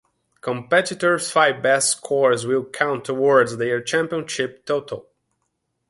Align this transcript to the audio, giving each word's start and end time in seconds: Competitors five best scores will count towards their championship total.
Competitors 0.41 1.29
five 1.29 1.61
best 1.61 1.91
scores 1.91 2.43
will 2.47 2.65
count 2.65 3.05
towards 3.05 3.57
their 3.57 3.79
championship 3.79 4.65
total. 4.65 5.05